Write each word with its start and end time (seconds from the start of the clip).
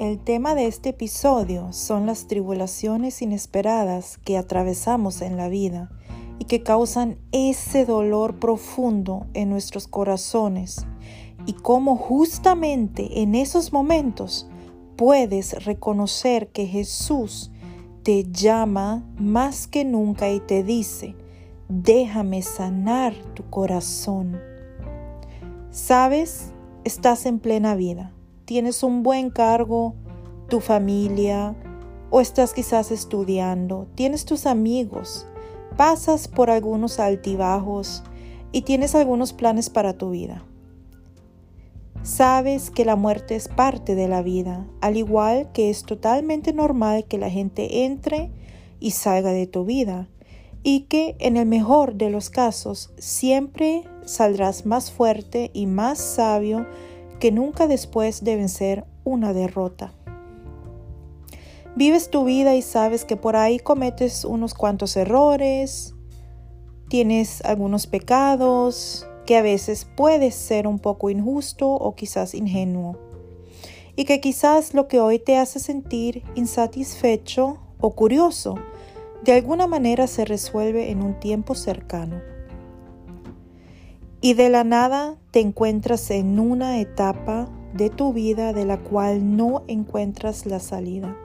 El 0.00 0.18
tema 0.18 0.54
de 0.54 0.66
este 0.66 0.88
episodio 0.88 1.74
son 1.74 2.06
las 2.06 2.26
tribulaciones 2.26 3.20
inesperadas 3.20 4.16
que 4.16 4.38
atravesamos 4.38 5.20
en 5.20 5.36
la 5.36 5.50
vida 5.50 5.90
y 6.38 6.46
que 6.46 6.62
causan 6.62 7.18
ese 7.32 7.84
dolor 7.84 8.38
profundo 8.38 9.26
en 9.34 9.50
nuestros 9.50 9.86
corazones 9.86 10.86
y 11.44 11.52
cómo 11.52 11.96
justamente 11.96 13.20
en 13.20 13.34
esos 13.34 13.74
momentos 13.74 14.48
puedes 14.96 15.66
reconocer 15.66 16.48
que 16.48 16.66
Jesús 16.66 17.52
te 18.02 18.24
llama 18.24 19.04
más 19.18 19.66
que 19.66 19.84
nunca 19.84 20.30
y 20.30 20.40
te 20.40 20.62
dice, 20.62 21.14
déjame 21.68 22.40
sanar 22.40 23.12
tu 23.34 23.50
corazón. 23.50 24.40
Sabes, 25.70 26.52
estás 26.84 27.26
en 27.26 27.38
plena 27.38 27.74
vida 27.74 28.14
tienes 28.50 28.82
un 28.82 29.04
buen 29.04 29.30
cargo, 29.30 29.94
tu 30.50 30.60
familia, 30.60 31.56
o 32.10 32.20
estás 32.20 32.52
quizás 32.52 32.90
estudiando, 32.90 33.86
tienes 33.94 34.26
tus 34.26 34.44
amigos, 34.44 35.26
pasas 35.78 36.28
por 36.28 36.50
algunos 36.50 37.00
altibajos 37.00 38.02
y 38.52 38.62
tienes 38.62 38.94
algunos 38.94 39.32
planes 39.32 39.70
para 39.70 39.96
tu 39.96 40.10
vida. 40.10 40.44
Sabes 42.02 42.70
que 42.70 42.84
la 42.84 42.96
muerte 42.96 43.36
es 43.36 43.48
parte 43.48 43.94
de 43.94 44.08
la 44.08 44.22
vida, 44.22 44.66
al 44.80 44.96
igual 44.96 45.52
que 45.52 45.70
es 45.70 45.84
totalmente 45.84 46.52
normal 46.52 47.04
que 47.04 47.18
la 47.18 47.30
gente 47.30 47.84
entre 47.84 48.30
y 48.80 48.90
salga 48.90 49.30
de 49.30 49.46
tu 49.46 49.64
vida, 49.64 50.08
y 50.62 50.80
que 50.82 51.16
en 51.20 51.36
el 51.36 51.46
mejor 51.46 51.94
de 51.94 52.10
los 52.10 52.28
casos 52.28 52.92
siempre 52.98 53.84
saldrás 54.04 54.66
más 54.66 54.90
fuerte 54.90 55.50
y 55.54 55.66
más 55.66 55.98
sabio 55.98 56.66
que 57.20 57.30
nunca 57.30 57.66
después 57.66 58.24
deben 58.24 58.48
ser 58.48 58.84
una 59.04 59.32
derrota. 59.32 59.92
Vives 61.76 62.10
tu 62.10 62.24
vida 62.24 62.54
y 62.56 62.62
sabes 62.62 63.04
que 63.04 63.16
por 63.16 63.36
ahí 63.36 63.58
cometes 63.58 64.24
unos 64.24 64.54
cuantos 64.54 64.96
errores, 64.96 65.94
tienes 66.88 67.44
algunos 67.44 67.86
pecados, 67.86 69.06
que 69.24 69.36
a 69.36 69.42
veces 69.42 69.86
puedes 69.96 70.34
ser 70.34 70.66
un 70.66 70.80
poco 70.80 71.08
injusto 71.08 71.68
o 71.70 71.94
quizás 71.94 72.34
ingenuo, 72.34 72.98
y 73.94 74.04
que 74.04 74.20
quizás 74.20 74.74
lo 74.74 74.88
que 74.88 74.98
hoy 74.98 75.20
te 75.20 75.36
hace 75.36 75.60
sentir 75.60 76.24
insatisfecho 76.34 77.58
o 77.80 77.94
curioso, 77.94 78.56
de 79.22 79.32
alguna 79.32 79.68
manera 79.68 80.08
se 80.08 80.24
resuelve 80.24 80.90
en 80.90 81.02
un 81.02 81.20
tiempo 81.20 81.54
cercano. 81.54 82.20
Y 84.20 84.34
de 84.34 84.50
la 84.50 84.64
nada 84.64 85.16
te 85.30 85.38
encuentras 85.38 86.10
en 86.10 86.40
una 86.40 86.80
etapa 86.80 87.48
de 87.72 87.88
tu 87.88 88.12
vida 88.12 88.52
de 88.52 88.64
la 88.64 88.78
cual 88.78 89.36
no 89.36 89.62
encuentras 89.68 90.44
la 90.44 90.58
salida, 90.58 91.16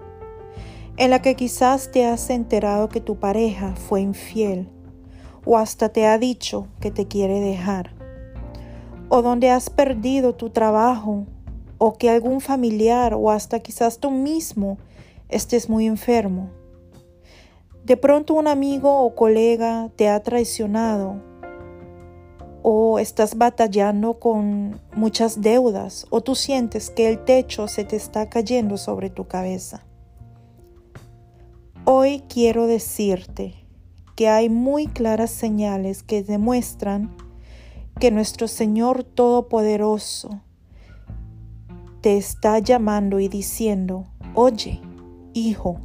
en 0.97 1.09
la 1.09 1.21
que 1.21 1.35
quizás 1.35 1.91
te 1.91 2.05
has 2.05 2.29
enterado 2.29 2.88
que 2.89 3.01
tu 3.01 3.17
pareja 3.17 3.75
fue 3.75 4.01
infiel 4.01 4.69
o 5.45 5.57
hasta 5.57 5.89
te 5.89 6.07
ha 6.07 6.17
dicho 6.17 6.67
que 6.79 6.89
te 6.89 7.07
quiere 7.07 7.39
dejar, 7.39 7.91
o 9.09 9.21
donde 9.21 9.51
has 9.51 9.69
perdido 9.69 10.33
tu 10.33 10.49
trabajo 10.49 11.25
o 11.77 11.93
que 11.93 12.09
algún 12.09 12.41
familiar 12.41 13.13
o 13.13 13.29
hasta 13.29 13.59
quizás 13.59 13.99
tú 13.99 14.09
mismo 14.09 14.77
estés 15.29 15.69
muy 15.69 15.85
enfermo. 15.85 16.49
De 17.83 17.97
pronto 17.97 18.33
un 18.33 18.47
amigo 18.47 19.01
o 19.01 19.13
colega 19.13 19.91
te 19.95 20.09
ha 20.09 20.23
traicionado 20.23 21.21
o 22.63 22.97
estás 22.97 23.38
batallando 23.38 24.16
con 24.16 24.81
muchas 24.95 25.41
deudas 25.41 26.07
o 26.09 26.21
tú 26.21 26.33
sientes 26.33 26.89
que 26.89 27.07
el 27.07 27.23
techo 27.23 27.67
se 27.67 27.83
te 27.83 27.95
está 27.95 28.27
cayendo 28.27 28.77
sobre 28.77 29.11
tu 29.11 29.27
cabeza. 29.27 29.85
Hoy 31.88 32.23
quiero 32.28 32.66
decirte 32.66 33.53
que 34.16 34.28
hay 34.28 34.50
muy 34.50 34.88
claras 34.88 35.29
señales 35.29 36.01
que 36.01 36.23
demuestran 36.23 37.16
que 38.00 38.09
nuestro 38.09 38.47
Señor 38.47 39.03
Todopoderoso 39.03 40.41
te 42.01 42.18
está 42.18 42.57
llamando 42.57 43.19
y 43.19 43.28
diciendo, 43.28 44.07
oye, 44.34 44.81
hijo, 45.35 45.78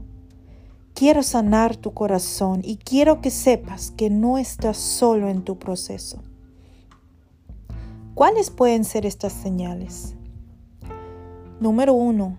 quiero 0.95 1.23
sanar 1.23 1.77
tu 1.77 1.93
corazón 1.93 2.63
y 2.65 2.79
quiero 2.79 3.21
que 3.21 3.31
sepas 3.31 3.91
que 3.91 4.09
no 4.09 4.39
estás 4.39 4.79
solo 4.79 5.29
en 5.29 5.43
tu 5.43 5.59
proceso. 5.59 6.23
¿Cuáles 8.15 8.49
pueden 8.51 8.85
ser 8.85 9.05
estas 9.05 9.35
señales? 9.35 10.15
Número 11.61 11.93
uno, 11.93 12.39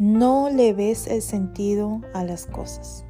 no 0.00 0.48
le 0.48 0.72
ves 0.72 1.06
el 1.08 1.20
sentido 1.20 2.00
a 2.14 2.24
las 2.24 2.46
cosas. 2.46 3.04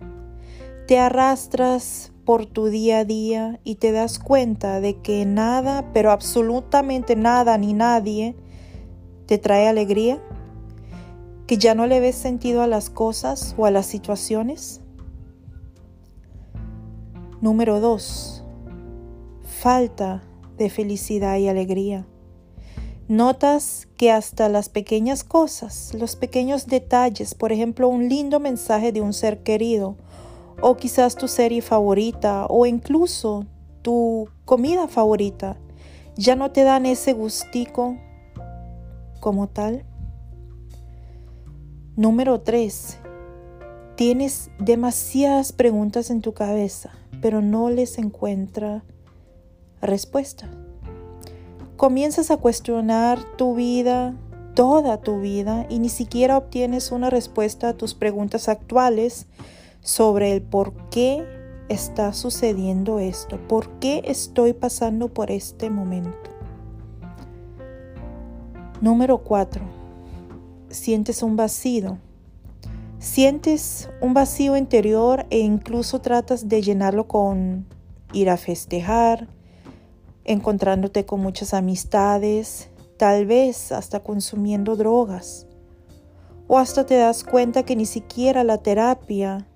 Te 0.89 0.99
arrastras 0.99 2.13
por 2.25 2.47
tu 2.47 2.67
día 2.67 2.99
a 2.99 3.05
día 3.05 3.61
y 3.63 3.77
te 3.77 3.93
das 3.93 4.19
cuenta 4.19 4.81
de 4.81 5.01
que 5.01 5.25
nada, 5.25 5.93
pero 5.93 6.11
absolutamente 6.11 7.15
nada 7.15 7.57
ni 7.59 7.75
nadie 7.75 8.35
te 9.27 9.39
trae 9.39 9.69
alegría, 9.69 10.21
que 11.47 11.59
ya 11.59 11.77
no 11.77 11.87
le 11.87 12.01
ves 12.01 12.17
sentido 12.17 12.61
a 12.61 12.67
las 12.67 12.91
cosas 12.91 13.55
o 13.57 13.67
a 13.67 13.71
las 13.71 13.87
situaciones. 13.87 14.81
Número 17.41 17.79
dos, 17.79 18.45
falta 19.45 20.25
de 20.59 20.69
felicidad 20.71 21.37
y 21.37 21.47
alegría. 21.47 22.05
Notas 23.11 23.89
que 23.97 24.13
hasta 24.13 24.49
las 24.49 24.69
pequeñas 24.69 25.25
cosas, 25.25 25.93
los 25.95 26.15
pequeños 26.15 26.69
detalles, 26.69 27.35
por 27.35 27.51
ejemplo, 27.51 27.89
un 27.89 28.09
lindo 28.09 28.39
mensaje 28.39 28.93
de 28.93 29.01
un 29.01 29.13
ser 29.13 29.43
querido, 29.43 29.97
o 30.63 30.77
quizás 30.77 31.17
tu 31.17 31.27
serie 31.27 31.61
favorita, 31.61 32.47
o 32.49 32.67
incluso 32.67 33.47
tu 33.83 34.29
comida 34.45 34.87
favorita, 34.87 35.57
ya 36.15 36.37
no 36.37 36.53
te 36.53 36.63
dan 36.63 36.87
ese 36.87 37.13
gustico 37.13 37.97
como 39.19 39.49
tal. 39.49 39.85
Número 41.97 42.43
3. 42.43 42.97
Tienes 43.97 44.53
demasiadas 44.61 45.51
preguntas 45.51 46.11
en 46.11 46.21
tu 46.21 46.33
cabeza, 46.33 46.93
pero 47.21 47.41
no 47.43 47.71
les 47.71 47.99
encuentra 47.99 48.85
respuesta. 49.81 50.49
Comienzas 51.81 52.31
a 52.31 52.37
cuestionar 52.37 53.19
tu 53.39 53.55
vida, 53.55 54.15
toda 54.55 54.99
tu 54.99 55.19
vida, 55.21 55.65
y 55.71 55.79
ni 55.79 55.89
siquiera 55.89 56.37
obtienes 56.37 56.93
una 56.93 57.09
respuesta 57.09 57.71
a 57.71 57.73
tus 57.73 57.95
preguntas 57.95 58.51
actuales 58.51 59.29
sobre 59.81 60.35
el 60.35 60.43
por 60.43 60.75
qué 60.91 61.25
está 61.71 62.13
sucediendo 62.13 62.99
esto, 62.99 63.41
por 63.49 63.71
qué 63.79 64.03
estoy 64.05 64.53
pasando 64.53 65.09
por 65.09 65.31
este 65.31 65.71
momento. 65.71 66.19
Número 68.83 69.17
4. 69.17 69.65
Sientes 70.69 71.23
un 71.23 71.37
vacío. 71.37 71.97
Sientes 72.99 73.89
un 74.03 74.13
vacío 74.13 74.59
interior 74.59 75.25
e 75.31 75.39
incluso 75.39 76.03
tratas 76.03 76.47
de 76.47 76.61
llenarlo 76.61 77.09
con 77.09 77.65
ir 78.13 78.29
a 78.29 78.37
festejar, 78.37 79.29
encontrándote 80.25 81.07
con 81.07 81.21
muchas 81.21 81.55
amistades, 81.55 82.69
tal 82.97 83.27
vez 83.27 83.73
hasta 83.73 84.01
consumiendo 84.01 84.77
drogas. 84.77 85.47
O 86.47 86.59
hasta 86.59 86.85
te 86.85 86.97
das 86.97 87.25
cuenta 87.25 87.63
que 87.63 87.77
ni 87.77 87.87
siquiera 87.87 88.45
la 88.45 88.59
terapia 88.59 89.47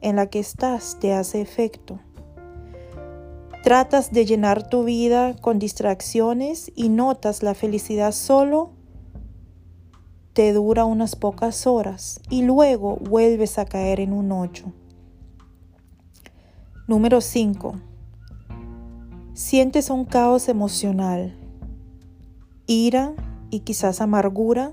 en 0.00 0.16
la 0.16 0.26
que 0.26 0.38
estás 0.38 0.98
te 1.00 1.12
hace 1.12 1.40
efecto. 1.40 2.00
Tratas 3.62 4.12
de 4.12 4.26
llenar 4.26 4.68
tu 4.68 4.84
vida 4.84 5.34
con 5.40 5.58
distracciones 5.58 6.72
y 6.74 6.88
notas 6.88 7.42
la 7.42 7.54
felicidad 7.54 8.12
solo 8.12 8.72
te 10.32 10.52
dura 10.52 10.84
unas 10.84 11.14
pocas 11.14 11.66
horas 11.66 12.20
y 12.28 12.42
luego 12.42 12.96
vuelves 12.96 13.58
a 13.58 13.64
caer 13.64 14.00
en 14.00 14.12
un 14.12 14.32
hoyo. 14.32 14.64
Número 16.88 17.20
5 17.20 17.91
Sientes 19.34 19.88
un 19.88 20.04
caos 20.04 20.50
emocional, 20.50 21.34
ira 22.66 23.14
y 23.48 23.60
quizás 23.60 24.02
amargura. 24.02 24.72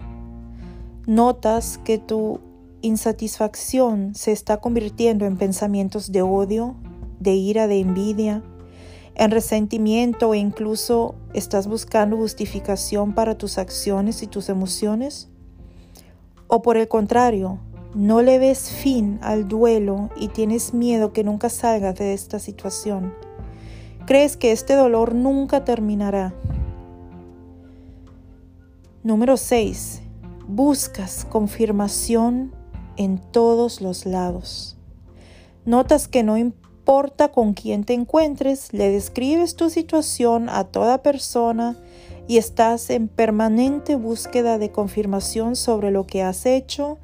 Notas 1.08 1.78
que 1.78 1.98
tu 1.98 2.42
insatisfacción 2.82 4.16
se 4.16 4.34
está 4.34 4.58
convirtiendo 4.58 5.26
en 5.26 5.38
pensamientos 5.38 6.12
de 6.12 6.24
odio, 6.24 6.76
de 7.22 7.36
ira, 7.36 7.68
de 7.68 7.80
envidia, 7.80 8.44
en 9.16 9.32
resentimiento 9.32 10.34
e 10.34 10.40
incluso 10.40 11.16
estás 11.34 11.66
buscando 11.68 12.18
justificación 12.18 13.14
para 13.14 13.38
tus 13.38 13.58
acciones 13.60 14.24
y 14.24 14.28
tus 14.28 14.50
emociones. 14.50 15.30
O 16.48 16.62
por 16.62 16.76
el 16.76 16.90
contrario, 16.90 17.60
no 17.96 18.22
le 18.22 18.40
ves 18.40 18.70
fin 18.70 19.20
al 19.22 19.48
duelo 19.48 20.10
y 20.18 20.28
tienes 20.28 20.74
miedo 20.74 21.14
que 21.14 21.24
nunca 21.24 21.48
salgas 21.48 21.96
de 21.96 22.14
esta 22.14 22.40
situación 22.40 23.29
crees 24.10 24.38
que 24.38 24.52
este 24.52 24.74
dolor 24.74 25.14
nunca 25.14 25.64
terminará. 25.64 26.34
Número 29.04 29.38
6. 29.38 30.02
buscas 30.48 31.28
confirmación 31.30 32.52
en 32.98 33.20
todos 33.20 33.82
los 33.82 34.08
lados. 34.08 34.78
Notas 35.64 36.08
que 36.08 36.24
no 36.24 36.40
importa 36.40 37.28
con 37.28 37.54
quién 37.54 37.84
te 37.84 37.94
encuentres, 37.94 38.74
le 38.74 38.90
describes 38.90 39.56
tu 39.56 39.70
situación 39.70 40.50
a 40.50 40.64
toda 40.64 41.04
persona 41.04 41.78
y 42.28 42.38
estás 42.38 42.90
en 42.90 43.10
permanente 43.10 43.96
búsqueda 43.96 44.58
de 44.58 44.72
confirmación 44.72 45.56
sobre 45.56 45.92
lo 45.92 46.08
que 46.08 46.24
has 46.24 46.48
hecho 46.48 46.98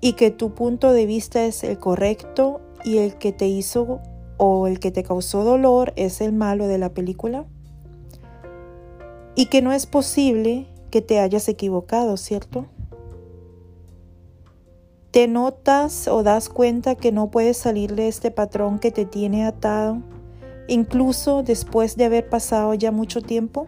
y 0.00 0.14
que 0.14 0.30
tu 0.30 0.54
punto 0.54 0.94
de 0.94 1.04
vista 1.04 1.44
es 1.44 1.62
el 1.64 1.78
correcto 1.78 2.62
y 2.82 2.96
el 2.96 3.16
que 3.16 3.32
te 3.32 3.46
hizo 3.46 4.00
o 4.42 4.66
el 4.66 4.80
que 4.80 4.90
te 4.90 5.02
causó 5.02 5.44
dolor 5.44 5.92
es 5.96 6.22
el 6.22 6.32
malo 6.32 6.66
de 6.66 6.78
la 6.78 6.94
película. 6.94 7.44
Y 9.34 9.46
que 9.46 9.60
no 9.60 9.70
es 9.70 9.84
posible 9.84 10.66
que 10.90 11.02
te 11.02 11.20
hayas 11.20 11.46
equivocado, 11.50 12.16
¿cierto? 12.16 12.64
¿Te 15.10 15.28
notas 15.28 16.08
o 16.08 16.22
das 16.22 16.48
cuenta 16.48 16.94
que 16.94 17.12
no 17.12 17.30
puedes 17.30 17.58
salir 17.58 17.94
de 17.94 18.08
este 18.08 18.30
patrón 18.30 18.78
que 18.78 18.90
te 18.90 19.04
tiene 19.04 19.44
atado, 19.44 19.98
incluso 20.68 21.42
después 21.42 21.98
de 21.98 22.06
haber 22.06 22.30
pasado 22.30 22.72
ya 22.72 22.92
mucho 22.92 23.20
tiempo? 23.20 23.66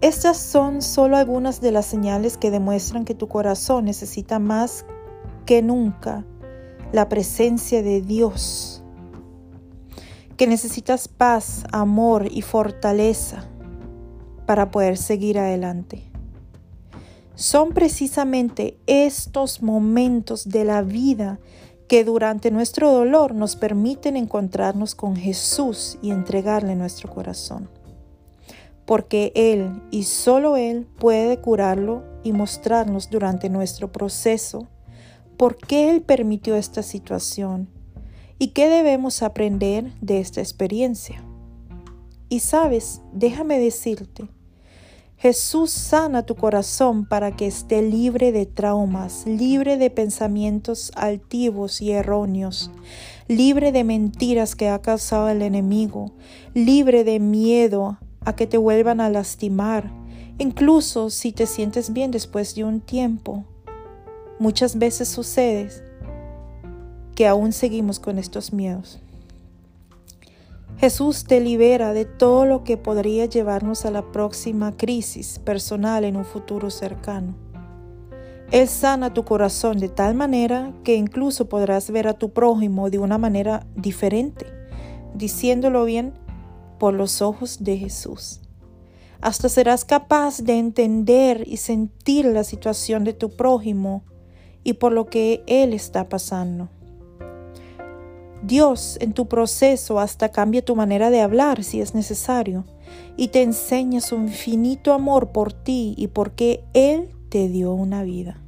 Estas 0.00 0.38
son 0.38 0.80
solo 0.80 1.18
algunas 1.18 1.60
de 1.60 1.70
las 1.70 1.84
señales 1.84 2.38
que 2.38 2.50
demuestran 2.50 3.04
que 3.04 3.14
tu 3.14 3.28
corazón 3.28 3.84
necesita 3.84 4.38
más 4.38 4.86
que 5.44 5.60
nunca 5.60 6.24
la 6.94 7.08
presencia 7.08 7.82
de 7.82 8.02
Dios, 8.02 8.80
que 10.36 10.46
necesitas 10.46 11.08
paz, 11.08 11.64
amor 11.72 12.28
y 12.30 12.40
fortaleza 12.40 13.48
para 14.46 14.70
poder 14.70 14.96
seguir 14.96 15.40
adelante. 15.40 16.04
Son 17.34 17.70
precisamente 17.72 18.78
estos 18.86 19.60
momentos 19.60 20.48
de 20.48 20.64
la 20.64 20.82
vida 20.82 21.40
que 21.88 22.04
durante 22.04 22.52
nuestro 22.52 22.92
dolor 22.92 23.34
nos 23.34 23.56
permiten 23.56 24.16
encontrarnos 24.16 24.94
con 24.94 25.16
Jesús 25.16 25.98
y 26.00 26.12
entregarle 26.12 26.76
nuestro 26.76 27.10
corazón. 27.10 27.68
Porque 28.86 29.32
Él 29.34 29.82
y 29.90 30.04
solo 30.04 30.56
Él 30.56 30.86
puede 31.00 31.40
curarlo 31.40 32.04
y 32.22 32.32
mostrarnos 32.32 33.10
durante 33.10 33.48
nuestro 33.48 33.90
proceso 33.90 34.68
por 35.36 35.56
qué 35.56 35.90
Él 35.90 36.02
permitió 36.02 36.56
esta 36.56 36.82
situación 36.82 37.68
y 38.38 38.48
qué 38.48 38.68
debemos 38.68 39.22
aprender 39.22 39.92
de 40.00 40.20
esta 40.20 40.40
experiencia. 40.40 41.24
Y 42.28 42.40
sabes, 42.40 43.00
déjame 43.12 43.58
decirte, 43.58 44.28
Jesús 45.16 45.70
sana 45.70 46.24
tu 46.26 46.34
corazón 46.34 47.06
para 47.06 47.34
que 47.34 47.46
esté 47.46 47.80
libre 47.80 48.32
de 48.32 48.44
traumas, 48.44 49.26
libre 49.26 49.78
de 49.78 49.88
pensamientos 49.88 50.92
altivos 50.96 51.80
y 51.80 51.92
erróneos, 51.92 52.70
libre 53.28 53.72
de 53.72 53.84
mentiras 53.84 54.54
que 54.54 54.68
ha 54.68 54.82
causado 54.82 55.28
el 55.28 55.40
enemigo, 55.40 56.12
libre 56.52 57.04
de 57.04 57.20
miedo 57.20 57.98
a 58.24 58.36
que 58.36 58.46
te 58.46 58.58
vuelvan 58.58 59.00
a 59.00 59.08
lastimar, 59.08 59.90
incluso 60.38 61.08
si 61.08 61.32
te 61.32 61.46
sientes 61.46 61.92
bien 61.92 62.10
después 62.10 62.54
de 62.54 62.64
un 62.64 62.80
tiempo. 62.80 63.44
Muchas 64.38 64.78
veces 64.78 65.08
sucede 65.08 65.70
que 67.14 67.26
aún 67.28 67.52
seguimos 67.52 68.00
con 68.00 68.18
estos 68.18 68.52
miedos. 68.52 69.00
Jesús 70.78 71.24
te 71.24 71.40
libera 71.40 71.92
de 71.92 72.04
todo 72.04 72.44
lo 72.44 72.64
que 72.64 72.76
podría 72.76 73.26
llevarnos 73.26 73.86
a 73.86 73.90
la 73.90 74.10
próxima 74.10 74.76
crisis 74.76 75.38
personal 75.38 76.04
en 76.04 76.16
un 76.16 76.24
futuro 76.24 76.70
cercano. 76.70 77.36
Él 78.50 78.68
sana 78.68 79.14
tu 79.14 79.24
corazón 79.24 79.78
de 79.78 79.88
tal 79.88 80.14
manera 80.14 80.72
que 80.82 80.96
incluso 80.96 81.48
podrás 81.48 81.90
ver 81.90 82.08
a 82.08 82.14
tu 82.14 82.32
prójimo 82.32 82.90
de 82.90 82.98
una 82.98 83.18
manera 83.18 83.66
diferente, 83.76 84.46
diciéndolo 85.14 85.84
bien 85.84 86.12
por 86.78 86.92
los 86.92 87.22
ojos 87.22 87.62
de 87.62 87.78
Jesús. 87.78 88.40
Hasta 89.20 89.48
serás 89.48 89.84
capaz 89.84 90.40
de 90.42 90.58
entender 90.58 91.44
y 91.46 91.56
sentir 91.56 92.26
la 92.26 92.44
situación 92.44 93.04
de 93.04 93.14
tu 93.14 93.30
prójimo 93.30 94.02
y 94.64 94.74
por 94.74 94.92
lo 94.92 95.06
que 95.06 95.44
Él 95.46 95.72
está 95.72 96.08
pasando. 96.08 96.68
Dios 98.42 98.98
en 99.00 99.12
tu 99.12 99.26
proceso 99.26 100.00
hasta 100.00 100.30
cambia 100.30 100.64
tu 100.64 100.74
manera 100.76 101.10
de 101.10 101.20
hablar 101.20 101.64
si 101.64 101.80
es 101.80 101.94
necesario 101.94 102.64
y 103.16 103.28
te 103.28 103.42
enseña 103.42 104.00
su 104.00 104.16
infinito 104.16 104.92
amor 104.92 105.32
por 105.32 105.52
ti 105.52 105.94
y 105.96 106.08
porque 106.08 106.64
Él 106.74 107.10
te 107.28 107.48
dio 107.48 107.72
una 107.72 108.02
vida. 108.02 108.40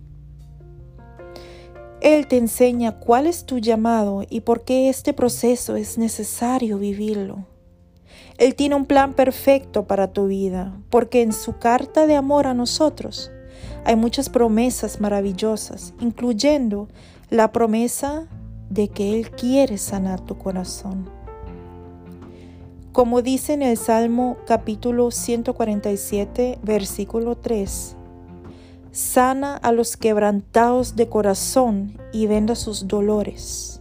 Él 2.03 2.27
te 2.27 2.37
enseña 2.37 2.99
cuál 2.99 3.27
es 3.27 3.47
tu 3.47 3.59
llamado 3.59 4.25
y 4.29 4.43
por 4.43 4.65
qué 4.65 4.89
este 4.89 5.13
proceso 5.13 5.77
es 5.77 5.97
necesario 5.97 6.79
vivirlo. 6.79 7.47
Él 8.37 8.55
tiene 8.55 8.75
un 8.75 8.85
plan 8.85 9.15
perfecto 9.15 9.87
para 9.87 10.13
tu 10.13 10.27
vida, 10.27 10.79
porque 10.91 11.23
en 11.23 11.33
su 11.33 11.57
carta 11.59 12.07
de 12.07 12.17
amor 12.17 12.47
a 12.47 12.55
nosotros 12.55 13.31
hay 13.87 13.95
muchas 13.95 14.29
promesas 14.29 15.01
maravillosas, 15.01 15.95
incluyendo 16.01 16.89
la 17.31 17.53
promesa 17.53 18.27
de 18.69 18.89
que 18.89 19.15
Él 19.15 19.31
quiere 19.31 19.79
sanar 19.79 20.21
tu 20.21 20.37
corazón. 20.37 21.09
Como 22.91 23.23
dice 23.23 23.53
en 23.53 23.63
el 23.63 23.77
Salmo 23.77 24.39
capítulo 24.45 25.13
147, 25.13 26.59
versículo 26.65 27.37
3, 27.37 27.95
sana 28.91 29.57
a 29.57 29.71
los 29.71 29.97
quebrantados 29.97 30.97
de 30.97 31.09
corazón 31.09 31.97
y 32.13 32.27
venda 32.27 32.57
sus 32.57 32.89
dolores. 32.89 33.81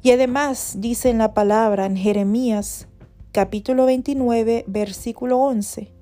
Y 0.00 0.12
además 0.12 0.76
dice 0.78 1.10
en 1.10 1.18
la 1.18 1.34
palabra 1.34 1.86
en 1.86 1.96
Jeremías 1.96 2.86
capítulo 3.32 3.86
29, 3.86 4.64
versículo 4.68 5.38
11, 5.40 5.99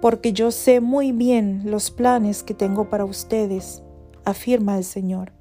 porque 0.00 0.32
yo 0.32 0.50
sé 0.50 0.80
muy 0.80 1.12
bien 1.12 1.62
los 1.64 1.90
planes 1.90 2.42
que 2.42 2.54
tengo 2.54 2.90
para 2.90 3.04
ustedes, 3.04 3.82
afirma 4.24 4.76
el 4.78 4.84
Señor 4.84 5.36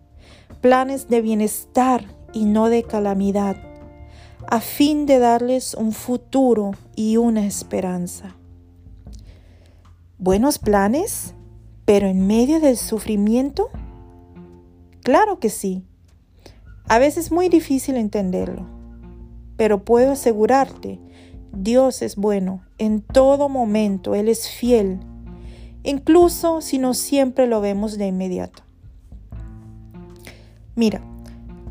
planes 0.66 1.10
de 1.10 1.22
bienestar 1.22 2.06
y 2.34 2.46
no 2.46 2.69
de 2.69 2.81
calamidad, 2.81 3.56
a 4.48 4.60
fin 4.60 5.06
de 5.06 5.19
darles 5.19 5.75
un 5.75 5.92
futuro 5.92 6.72
y 6.96 7.18
una 7.18 7.46
esperanza. 7.46 8.36
¿Buenos 10.18 10.58
planes? 10.58 11.36
¿Pero 11.86 12.08
en 12.08 12.25
medio 12.25 12.60
del 12.60 12.77
sufrimiento? 12.77 13.70
Claro 15.03 15.39
que 15.39 15.50
sí. 15.50 15.84
A 16.88 16.98
veces 16.98 17.25
es 17.25 17.32
muy 17.32 17.48
difícil 17.48 17.96
entenderlo, 17.96 18.65
pero 19.58 19.86
puedo 19.86 20.13
asegurarte, 20.13 21.00
Dios 21.56 22.02
es 22.02 22.18
bueno 22.18 22.64
en 22.78 23.02
todo 23.02 23.48
momento, 23.48 24.14
Él 24.14 24.28
es 24.28 24.50
fiel, 24.50 25.00
incluso 25.84 26.60
si 26.60 26.78
no 26.78 26.94
siempre 26.94 27.48
lo 27.48 27.62
vemos 27.62 27.98
de 27.98 28.08
inmediato. 28.08 28.64
Mira, 30.76 31.02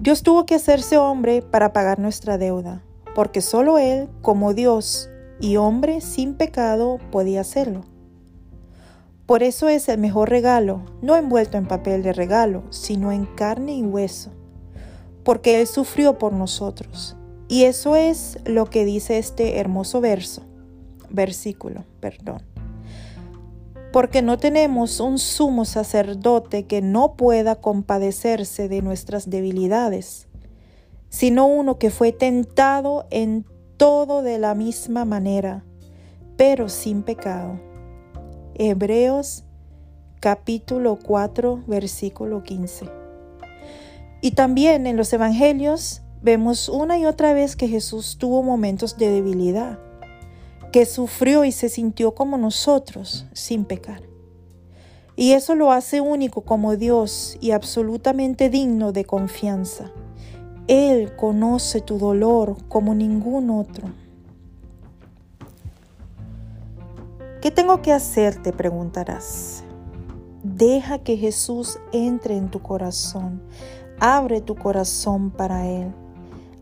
Dios 0.01 0.23
tuvo 0.23 0.47
que 0.47 0.55
hacerse 0.55 0.97
hombre 0.97 1.43
para 1.43 1.75
pagar 1.75 1.99
nuestra 1.99 2.39
deuda, 2.39 2.83
porque 3.15 3.43
solo 3.43 3.77
Él, 3.77 4.09
como 4.23 4.55
Dios 4.55 5.11
y 5.39 5.57
hombre 5.57 6.01
sin 6.01 6.35
pecado, 6.35 6.99
podía 7.11 7.43
hacerlo. 7.43 7.83
Por 9.27 9.43
eso 9.43 9.69
es 9.69 9.89
el 9.91 9.99
mejor 9.99 10.31
regalo, 10.31 10.83
no 11.03 11.15
envuelto 11.15 11.59
en 11.59 11.69
papel 11.69 12.03
de 12.03 12.15
regalo, 12.15 12.65
sino 12.71 13.13
en 13.13 13.27
carne 13.27 13.75
y 13.75 13.83
hueso, 13.83 14.31
porque 15.25 15.61
Él 15.61 15.67
sufrió 15.67 16.19
por 16.19 16.33
nosotros. 16.33 17.17
Y 17.49 17.65
eso 17.65 17.97
es 17.97 18.39
lo 18.45 18.67
que 18.67 18.85
dice 18.85 19.19
este 19.19 19.59
hermoso 19.59 20.01
verso, 20.01 20.43
versículo, 21.11 21.85
perdón 22.01 22.43
porque 23.95 24.23
no 24.23 24.39
tenemos 24.39 24.99
un 24.99 25.21
sumo 25.21 25.65
sacerdote 25.65 26.65
que 26.65 26.83
no 26.83 27.15
pueda 27.15 27.55
compadecerse 27.55 28.69
de 28.69 28.83
nuestras 28.83 29.31
debilidades, 29.31 30.27
sino 31.11 31.47
uno 31.47 31.79
que 31.79 31.91
fue 31.91 32.11
tentado 32.11 33.07
en 33.11 33.47
todo 33.77 34.23
de 34.23 34.41
la 34.41 34.57
misma 34.57 35.05
manera, 35.05 35.65
pero 36.37 36.69
sin 36.69 37.05
pecado. 37.05 37.61
Hebreos 38.57 39.45
capítulo 40.19 40.99
4 41.01 41.63
versículo 41.69 42.43
15. 42.43 42.87
Y 44.21 44.33
también 44.33 44.89
en 44.89 44.97
los 44.97 45.13
evangelios 45.13 46.03
vemos 46.25 46.71
una 46.71 46.99
y 46.99 47.05
otra 47.05 47.35
vez 47.35 47.55
que 47.55 47.69
Jesús 47.69 48.17
tuvo 48.19 48.43
momentos 48.43 48.97
de 48.97 49.11
debilidad 49.11 49.79
que 50.73 50.87
sufrió 50.87 51.45
y 51.45 51.53
se 51.53 51.69
sintió 51.69 52.17
como 52.17 52.37
nosotros 52.37 53.27
sin 53.33 53.65
pecar. 53.65 54.03
Y 55.15 55.31
eso 55.31 55.55
lo 55.55 55.71
hace 55.71 56.01
único 56.01 56.41
como 56.41 56.77
Dios 56.77 57.39
y 57.41 57.53
absolutamente 57.53 58.51
digno 58.51 58.91
de 58.91 59.05
confianza. 59.05 59.93
Él 60.67 61.15
conoce 61.15 61.81
tu 61.81 61.99
dolor 61.99 62.57
como 62.67 62.93
ningún 62.93 63.51
otro. 63.51 63.87
¿Qué 67.41 67.53
tengo 67.53 67.81
que 67.81 67.93
hacer? 67.93 68.43
Te 68.43 68.53
preguntarás. 68.53 69.63
Deja 70.43 70.99
que 70.99 71.17
Jesús 71.17 71.79
entre 71.93 72.37
en 72.37 72.51
tu 72.51 72.61
corazón. 72.63 73.43
Abre 74.01 74.41
tu 74.41 74.57
corazón 74.57 75.31
para 75.31 75.69
Él. 75.69 75.95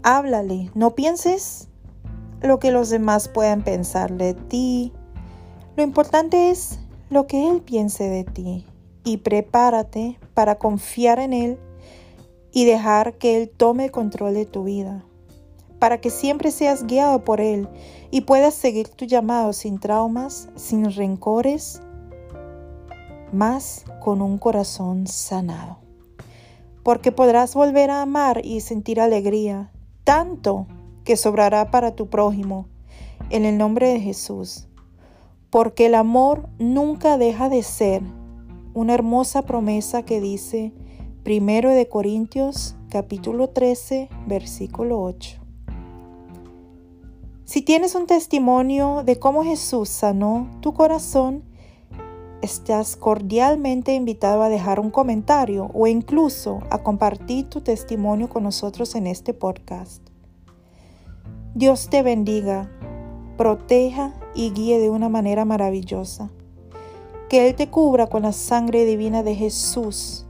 Háblale. 0.05 0.71
No 0.75 0.97
pienses 0.97 1.69
lo 2.41 2.59
que 2.59 2.73
los 2.73 2.91
demás 2.91 3.29
puedan 3.29 3.63
pensar 3.63 4.13
de 4.13 4.35
ti. 4.35 4.93
Lo 5.77 5.85
importante 5.85 6.51
es 6.51 6.81
lo 7.09 7.29
que 7.29 7.49
Él 7.49 7.61
piense 7.61 8.09
de 8.09 8.25
ti. 8.25 8.67
Y 9.05 9.19
prepárate 9.19 10.19
para 10.35 10.57
confiar 10.57 11.21
en 11.21 11.33
Él 11.33 11.59
y 12.53 12.65
dejar 12.65 13.15
que 13.15 13.37
Él 13.41 13.49
tome 13.49 13.85
el 13.87 13.91
control 13.93 14.35
de 14.35 14.47
tu 14.47 14.65
vida. 14.65 15.05
Para 15.79 16.01
que 16.01 16.11
siempre 16.11 16.51
seas 16.51 16.85
guiado 16.87 17.25
por 17.25 17.41
Él 17.41 17.69
y 18.11 18.23
puedas 18.23 18.55
seguir 18.55 18.89
tu 18.89 19.05
llamado 19.05 19.53
sin 19.53 19.79
traumas, 19.79 20.49
sin 20.57 20.93
rencores 20.93 21.81
más 23.33 23.85
con 24.01 24.21
un 24.21 24.39
corazón 24.39 25.07
sanado. 25.07 25.79
Porque 26.83 27.13
podrás 27.13 27.55
volver 27.55 27.91
a 27.91 28.03
amar 28.03 28.45
y 28.45 28.61
sentir 28.61 29.01
alegría, 29.01 29.71
tanto 30.05 30.67
que 31.05 31.17
sobrará 31.17 31.71
para 31.71 31.95
tu 31.95 32.09
prójimo, 32.09 32.67
en 33.31 33.45
el 33.45 33.59
nombre 33.59 33.89
de 33.89 34.01
Jesús. 34.01 34.69
Porque 35.51 35.87
el 35.87 35.95
amor 35.95 36.49
nunca 36.59 37.19
deja 37.19 37.49
de 37.49 37.63
ser 37.63 38.03
una 38.75 38.95
hermosa 38.95 39.43
promesa 39.43 40.03
que 40.03 40.21
dice 40.21 40.73
Primero 41.23 41.71
de 41.71 41.89
Corintios 41.89 42.75
capítulo 42.89 43.51
13 43.51 44.09
versículo 44.27 45.01
8. 45.01 45.39
Si 47.45 47.63
tienes 47.63 47.95
un 47.95 48.07
testimonio 48.07 49.03
de 49.05 49.19
cómo 49.19 49.45
Jesús 49.45 49.89
sanó 49.89 50.49
tu 50.61 50.73
corazón, 50.73 51.45
estás 52.43 52.97
cordialmente 52.97 53.95
invitado 53.95 54.43
a 54.43 54.49
dejar 54.49 54.81
un 54.81 54.91
comentario 54.91 55.71
o 55.73 55.87
incluso 55.87 56.59
a 56.71 56.83
compartir 56.83 57.49
tu 57.49 57.61
testimonio 57.61 58.29
con 58.29 58.43
nosotros 58.43 58.95
en 58.97 59.07
este 59.07 59.33
podcast. 59.33 60.03
Dios 61.55 61.89
te 61.89 62.03
bendiga, 62.03 62.71
proteja 63.37 64.13
y 64.35 64.51
guíe 64.51 64.81
de 64.81 64.91
una 64.91 65.09
manera 65.09 65.45
maravillosa. 65.45 66.31
Que 67.29 67.49
Él 67.49 67.55
te 67.55 67.71
cubra 67.71 68.09
con 68.09 68.23
la 68.23 68.33
sangre 68.33 68.85
divina 68.85 69.23
de 69.23 69.37
Jesús. 69.37 70.27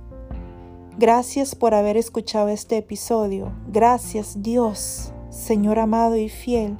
Gracias 0.99 1.54
por 1.54 1.75
haber 1.75 1.97
escuchado 1.97 2.49
este 2.49 2.76
episodio. 2.76 3.52
Gracias 3.69 4.42
Dios, 4.42 5.12
Señor 5.31 5.78
amado 5.78 6.16
y 6.16 6.28
fiel, 6.28 6.76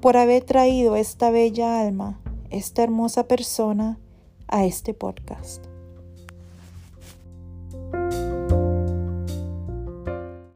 por 0.00 0.16
haber 0.16 0.44
traído 0.44 0.96
esta 0.96 1.30
bella 1.30 1.80
alma, 1.80 2.18
esta 2.50 2.82
hermosa 2.82 3.28
persona, 3.28 3.98
a 4.52 4.64
este 4.64 4.92
podcast. 4.94 5.71